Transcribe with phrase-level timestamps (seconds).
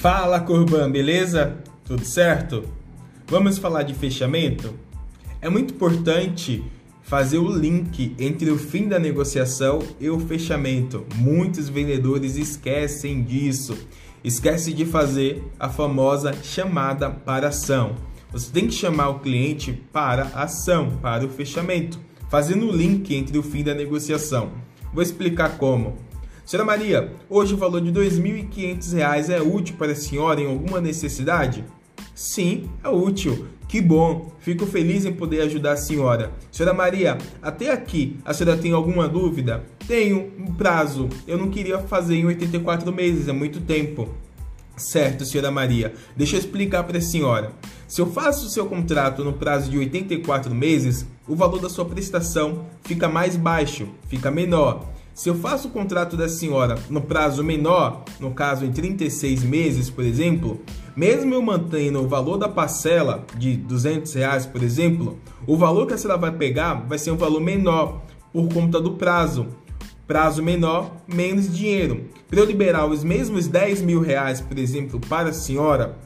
[0.00, 1.58] Fala Corban, beleza?
[1.84, 2.64] Tudo certo?
[3.26, 4.72] Vamos falar de fechamento?
[5.42, 6.64] É muito importante
[7.02, 11.04] fazer o link entre o fim da negociação e o fechamento.
[11.16, 13.76] Muitos vendedores esquecem disso.
[14.24, 17.94] Esquece de fazer a famosa chamada para ação.
[18.32, 23.14] Você tem que chamar o cliente para a ação, para o fechamento, fazendo o link
[23.14, 24.50] entre o fim da negociação.
[24.94, 25.98] Vou explicar como.
[26.50, 30.80] Senhora Maria, hoje o valor de R$ 2.500 é útil para a senhora em alguma
[30.80, 31.64] necessidade?
[32.12, 33.46] Sim, é útil.
[33.68, 36.32] Que bom, fico feliz em poder ajudar a senhora.
[36.50, 39.62] Senhora Maria, até aqui, a senhora tem alguma dúvida?
[39.86, 41.08] Tenho um prazo.
[41.24, 44.08] Eu não queria fazer em 84 meses, é muito tempo.
[44.76, 45.94] Certo, senhora Maria.
[46.16, 47.52] Deixa eu explicar para a senhora.
[47.86, 51.84] Se eu faço o seu contrato no prazo de 84 meses, o valor da sua
[51.84, 54.98] prestação fica mais baixo, fica menor.
[55.20, 59.90] Se eu faço o contrato da senhora no prazo menor, no caso em 36 meses,
[59.90, 60.62] por exemplo,
[60.96, 65.92] mesmo eu mantendo o valor da parcela de 200 reais, por exemplo, o valor que
[65.92, 68.00] a senhora vai pegar vai ser um valor menor
[68.32, 69.48] por conta do prazo.
[70.06, 72.06] Prazo menor, menos dinheiro.
[72.26, 75.98] Para eu liberar os mesmos 10 mil reais, por exemplo, para a senhora,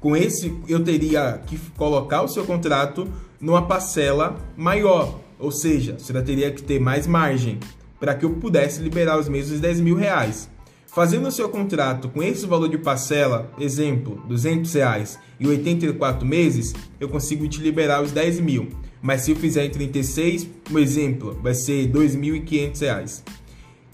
[0.00, 3.06] com esse eu teria que colocar o seu contrato
[3.40, 7.60] numa parcela maior, ou seja, a senhora teria que ter mais margem
[7.98, 10.48] para que eu pudesse liberar os mesmos 10 mil reais.
[10.86, 16.72] Fazendo o seu contrato com esse valor de parcela, exemplo, 200 reais e 84 meses,
[16.98, 18.68] eu consigo te liberar os 10 mil.
[19.02, 23.24] Mas se eu fizer em 36, um exemplo, vai ser 2.500 reais.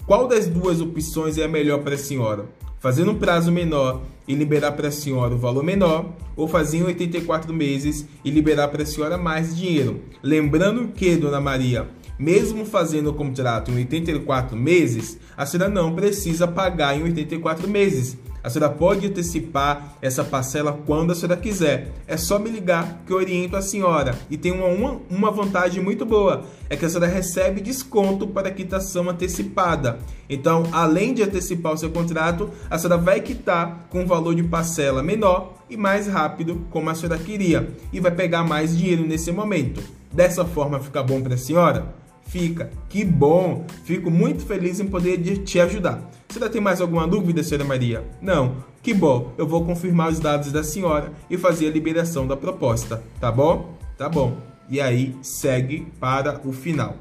[0.05, 2.45] Qual das duas opções é a melhor para a senhora?
[2.79, 6.83] Fazer um prazo menor e liberar para a senhora o valor menor, ou fazer em
[6.83, 10.01] 84 meses e liberar para a senhora mais dinheiro.
[10.21, 16.47] Lembrando que, Dona Maria, mesmo fazendo o contrato em 84 meses, a senhora não precisa
[16.47, 18.17] pagar em 84 meses.
[18.43, 21.93] A senhora pode antecipar essa parcela quando a senhora quiser.
[22.05, 24.17] É só me ligar que eu oriento a senhora.
[24.29, 28.51] E tem uma, uma, uma vantagem muito boa: é que a senhora recebe desconto para
[28.51, 29.97] quitação antecipada.
[30.29, 34.43] Então, além de antecipar o seu contrato, a senhora vai quitar com um valor de
[34.43, 37.69] parcela menor e mais rápido, como a senhora queria.
[37.93, 39.81] E vai pegar mais dinheiro nesse momento.
[40.11, 42.02] Dessa forma, fica bom para a senhora?
[42.33, 42.71] Fica.
[42.89, 43.63] Que bom!
[43.83, 46.09] Fico muito feliz em poder te ajudar.
[46.27, 48.03] Você ainda tem mais alguma dúvida, senhora Maria?
[48.19, 48.55] Não.
[48.81, 49.31] Que bom.
[49.37, 53.03] Eu vou confirmar os dados da senhora e fazer a liberação da proposta.
[53.19, 53.77] Tá bom?
[53.95, 54.35] Tá bom.
[54.67, 56.95] E aí, segue para o final.